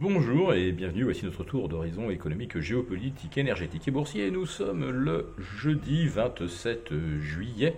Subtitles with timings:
[0.00, 4.30] Bonjour et bienvenue, voici notre tour d'horizon économique, géopolitique, énergétique et boursier.
[4.30, 7.76] Nous sommes le jeudi 27 juillet.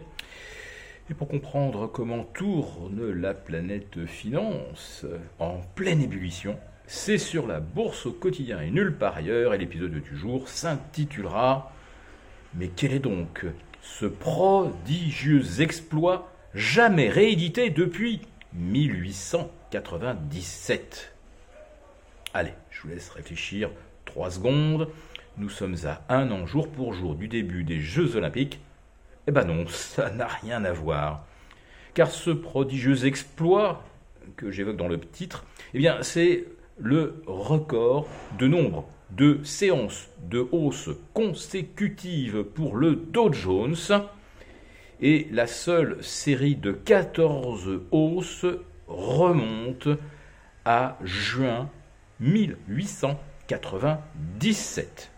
[1.10, 5.04] Et pour comprendre comment tourne la planète finance
[5.40, 6.56] en pleine ébullition,
[6.86, 9.52] c'est sur la bourse au quotidien et nulle part ailleurs.
[9.52, 11.72] Et l'épisode du jour s'intitulera
[12.54, 13.46] Mais quel est donc
[13.80, 18.20] ce prodigieux exploit jamais réédité depuis
[18.54, 21.11] 1897
[22.34, 23.68] Allez, je vous laisse réfléchir
[24.06, 24.88] trois secondes.
[25.36, 28.58] Nous sommes à un an jour pour jour du début des Jeux Olympiques.
[29.26, 31.26] Eh ben non, ça n'a rien à voir.
[31.92, 33.84] Car ce prodigieux exploit
[34.36, 36.46] que j'évoque dans le titre, eh bien c'est
[36.78, 43.76] le record de nombre de séances de hausse consécutives pour le Dow Jones.
[45.02, 48.46] Et la seule série de 14 hausses
[48.86, 49.88] remonte
[50.64, 51.68] à juin
[52.22, 55.10] 1897.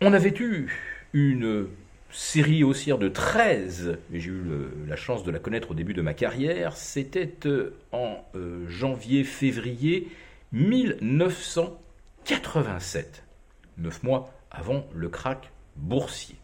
[0.00, 0.70] On avait eu
[1.12, 1.66] une
[2.10, 4.42] série haussière de 13, et j'ai eu
[4.86, 10.08] la chance de la connaître au début de ma carrière, c'était euh, en euh, janvier-février
[10.52, 13.22] 1987,
[13.76, 16.34] neuf mois avant le krach boursier.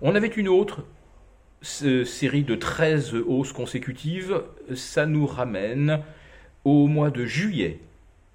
[0.00, 0.84] On avait une autre
[1.62, 6.02] série de 13 hausses consécutives, ça nous ramène
[6.64, 7.80] au mois de juillet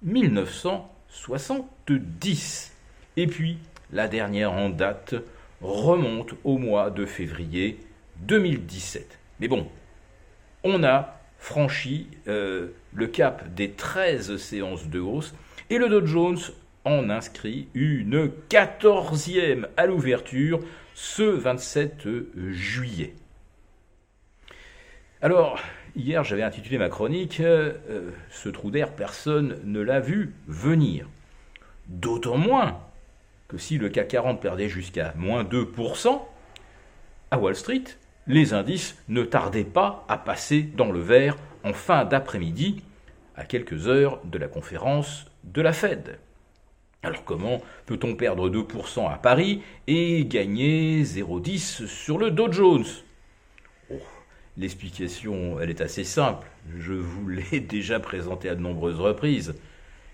[0.02, 2.76] 1970.
[3.16, 3.58] Et puis,
[3.92, 5.14] la dernière en date
[5.60, 7.78] remonte au mois de février
[8.20, 9.18] 2017.
[9.40, 9.68] Mais bon,
[10.64, 15.34] on a franchi euh, le cap des 13 séances de hausse
[15.70, 16.38] et le Dow Jones
[16.84, 20.60] en inscrit une quatorzième à l'ouverture
[20.94, 22.06] ce 27
[22.50, 23.14] juillet.
[25.22, 25.60] Alors,
[25.96, 27.72] Hier, j'avais intitulé ma chronique euh,
[28.30, 31.08] Ce trou d'air, personne ne l'a vu venir.
[31.88, 32.78] D'autant moins
[33.48, 36.20] que si le CAC 40 perdait jusqu'à moins 2%,
[37.32, 37.84] à Wall Street,
[38.28, 42.82] les indices ne tardaient pas à passer dans le vert en fin d'après-midi,
[43.34, 46.18] à quelques heures de la conférence de la Fed.
[47.02, 52.84] Alors comment peut-on perdre 2% à Paris et gagner 0,10 sur le Dow Jones?
[54.56, 56.46] L'explication, elle est assez simple.
[56.78, 59.54] Je vous l'ai déjà présentée à de nombreuses reprises.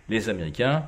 [0.09, 0.85] Les Américains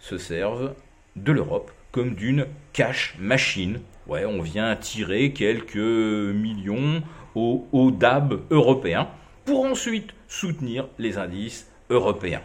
[0.00, 0.74] se servent
[1.16, 3.80] de l'Europe comme d'une cash machine.
[4.08, 7.02] On vient tirer quelques millions
[7.34, 9.08] au, DAB européen
[9.44, 12.42] pour ensuite soutenir les indices européens.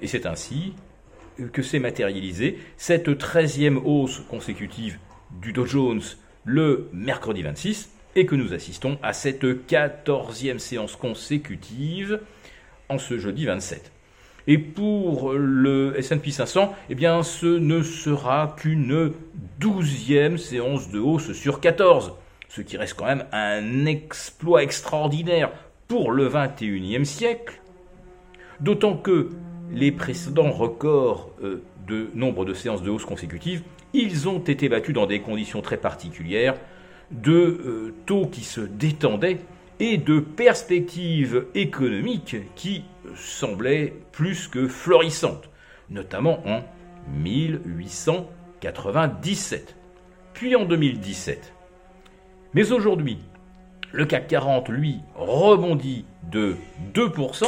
[0.00, 0.74] Et c'est ainsi
[1.52, 4.98] que s'est matérialisée cette 13e hausse consécutive
[5.42, 6.02] du Dow Jones
[6.44, 12.20] le mercredi 26 et que nous assistons à cette quatorzième séance consécutive
[12.88, 13.92] en ce jeudi 27.
[14.46, 19.12] Et pour le S&P 500, eh bien, ce ne sera qu'une
[19.58, 22.12] douzième séance de hausse sur 14,
[22.48, 25.50] ce qui reste quand même un exploit extraordinaire
[25.88, 27.60] pour le 21e siècle,
[28.60, 29.30] d'autant que
[29.72, 33.62] les précédents records euh, de nombre de séances de hausse consécutives,
[33.94, 36.54] ils ont été battus dans des conditions très particulières,
[37.22, 39.38] de euh, taux qui se détendaient
[39.80, 42.84] et de perspectives économiques qui
[43.16, 45.50] semblaient plus que florissantes,
[45.90, 46.62] notamment en
[47.12, 49.76] 1897,
[50.32, 51.52] puis en 2017.
[52.54, 53.18] Mais aujourd'hui,
[53.92, 56.56] le CAC 40, lui, rebondit de
[56.94, 57.44] 2%,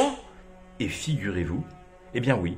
[0.79, 1.65] et figurez-vous,
[2.13, 2.55] eh bien oui,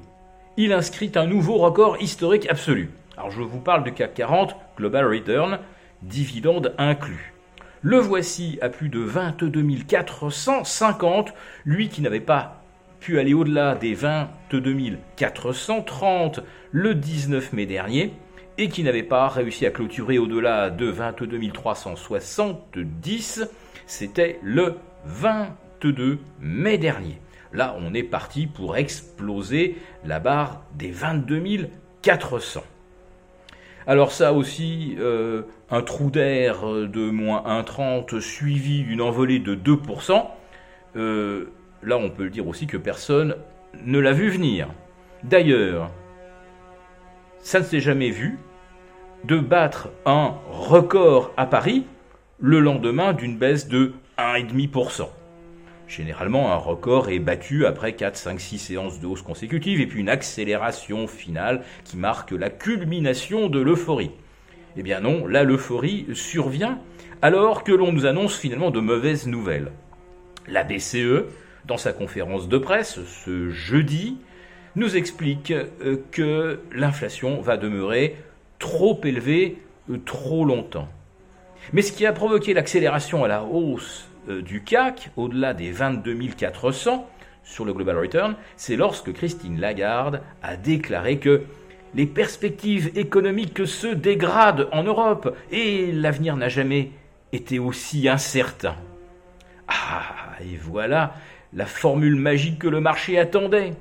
[0.57, 2.89] il inscrit un nouveau record historique absolu.
[3.17, 5.59] Alors je vous parle du CAC 40 Global Return,
[6.01, 7.33] dividendes inclus.
[7.81, 11.33] Le voici à plus de 22 450,
[11.65, 12.61] lui qui n'avait pas
[12.99, 18.13] pu aller au-delà des 22 430 le 19 mai dernier
[18.57, 23.47] et qui n'avait pas réussi à clôturer au-delà de 22 370,
[23.88, 27.21] c'était le 22 mai dernier.
[27.53, 31.69] Là, on est parti pour exploser la barre des 22
[32.01, 32.62] 400.
[33.89, 35.41] Alors ça aussi, euh,
[35.71, 40.27] un trou d'air de moins 1,30 suivi d'une envolée de 2%,
[40.95, 41.45] euh,
[41.81, 43.36] là on peut le dire aussi que personne
[43.83, 44.68] ne l'a vu venir.
[45.24, 45.89] D'ailleurs,
[47.39, 48.38] ça ne s'est jamais vu
[49.24, 51.83] de battre un record à Paris
[52.38, 55.07] le lendemain d'une baisse de 1,5%.
[55.89, 60.00] Généralement, un record est battu après 4, 5, 6 séances de hausse consécutives et puis
[60.00, 64.12] une accélération finale qui marque la culmination de l'euphorie.
[64.77, 66.77] Eh bien non, là l'euphorie survient
[67.24, 69.71] alors que l'on nous annonce finalement de mauvaises nouvelles.
[70.47, 71.25] La BCE,
[71.65, 74.18] dans sa conférence de presse ce jeudi,
[74.75, 78.15] nous explique euh, que l'inflation va demeurer
[78.59, 79.57] trop élevée
[79.89, 80.88] euh, trop longtemps.
[81.74, 87.09] Mais ce qui a provoqué l'accélération à la hausse du CAC, au-delà des 22 400
[87.43, 91.43] sur le Global Return, c'est lorsque Christine Lagarde a déclaré que
[91.95, 96.91] les perspectives économiques se dégradent en Europe et l'avenir n'a jamais
[97.33, 98.75] été aussi incertain.
[99.67, 101.15] Ah, et voilà
[101.53, 103.73] la formule magique que le marché attendait.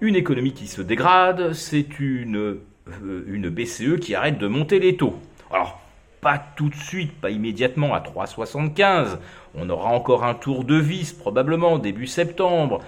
[0.00, 4.96] Une économie qui se dégrade, c'est une, euh, une BCE qui arrête de monter les
[4.96, 5.14] taux.
[5.52, 5.80] Alors,
[6.24, 9.18] pas tout de suite, pas immédiatement à 3,75.
[9.54, 12.80] On aura encore un tour de vis probablement début septembre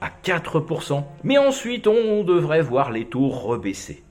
[0.00, 1.04] à 4%.
[1.22, 4.02] Mais ensuite, on devrait voir les taux rebaisser.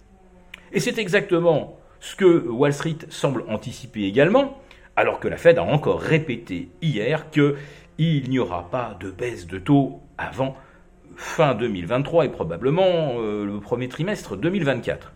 [0.71, 4.57] Et c'est exactement ce que Wall Street semble anticiper également,
[4.95, 9.59] alors que la Fed a encore répété hier qu'il n'y aura pas de baisse de
[9.59, 10.55] taux avant
[11.17, 15.11] fin 2023 et probablement euh, le premier trimestre 2024.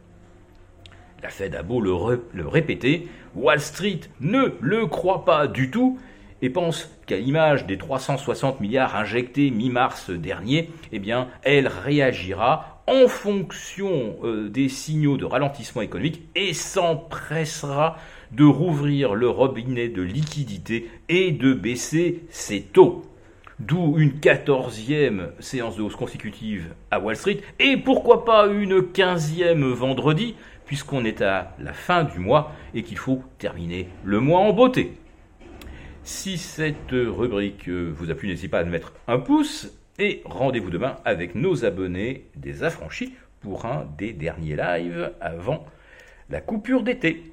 [1.24, 6.00] La Fed a beau le, répéter, Wall Street ne le croit pas du tout
[6.44, 13.08] et pense qu'à l'image des 360 milliards injectés mi-mars dernier, eh bien, elle réagira en
[13.08, 17.98] fonction euh, des signaux de ralentissement économique et s'empressera
[18.32, 23.04] de rouvrir le robinet de liquidité et de baisser ses taux.
[23.60, 29.66] D'où une quatorzième séance de hausse consécutive à Wall Street et pourquoi pas une quinzième
[29.72, 30.36] vendredi
[30.68, 34.94] puisqu'on est à la fin du mois et qu'il faut terminer le mois en beauté.
[36.04, 40.98] Si cette rubrique vous a plu, n'hésitez pas à mettre un pouce et rendez-vous demain
[41.04, 45.66] avec nos abonnés des affranchis pour un des derniers lives avant
[46.30, 47.24] la coupure d'été.